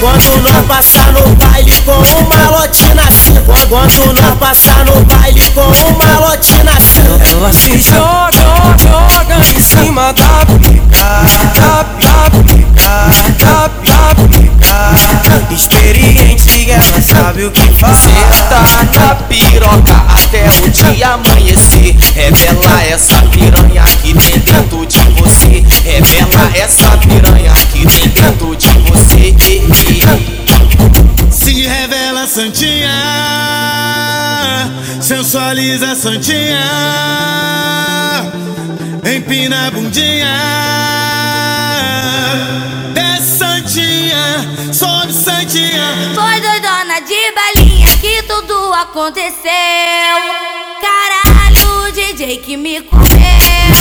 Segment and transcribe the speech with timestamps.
[0.00, 3.34] Quando nós passar no baile com uma lotina assim
[3.68, 7.02] Quando nós passar no baile com uma lotina assim
[7.32, 13.08] Ela se joga, joga em cima da pica Da, da pica,
[13.38, 14.48] da, da pica
[15.50, 18.12] Experiente, ela sabe o que fazer.
[18.48, 18.62] Tá
[19.00, 24.86] na piroca até o dia amanhecer Revela essa piranha que tem dentro
[32.38, 32.94] santinha
[35.00, 36.62] Sensualiza santinha
[39.02, 40.34] Empina a bundinha
[42.94, 44.22] Desce santinha
[44.72, 49.42] Sobe santinha Foi doidona de balinha que tudo aconteceu.
[50.80, 53.77] Caralho, DJ que me comeu.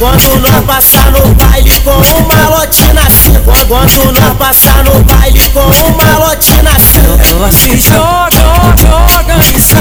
[0.00, 3.34] Quando nós passar no baile com uma lotina assim
[3.68, 8.59] Quando nós passar no baile com uma lotina assim Ela se joga,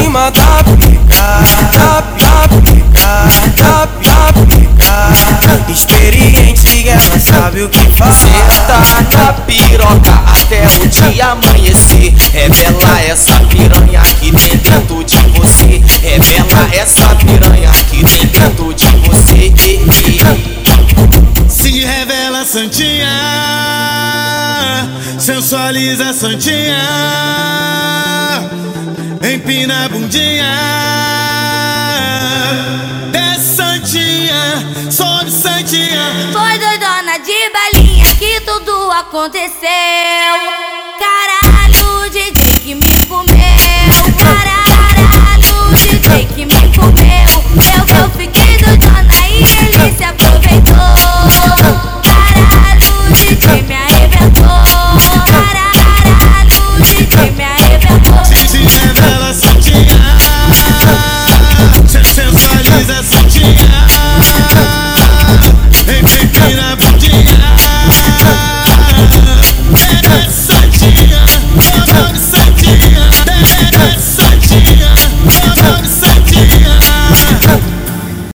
[0.09, 1.39] cima da pica
[1.71, 10.23] Da, da pica, da, da pica Experiente, ela sabe o que fazer Senta na piroca
[10.25, 12.13] até o dia amanhecer.
[12.33, 15.81] Revela essa piranha que tem dentro de você.
[16.01, 19.53] Revela essa piranha que tem dentro de você.
[21.47, 23.07] Se revela santinha.
[25.19, 27.88] Sensualiza santinha
[29.31, 30.51] Empina a bundinha.
[33.11, 34.91] Desce santinha.
[34.91, 36.31] Sobe santinha.
[36.33, 39.69] Foi doidona de balinha que tudo aconteceu.
[40.97, 41.48] Caralho,